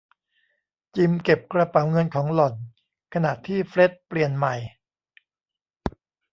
[0.95, 2.53] จิมเก็บกระเป๋าเงินของหล่อน
[3.13, 4.55] ขณะที่เฟร็ดเปลี่ยนใหม่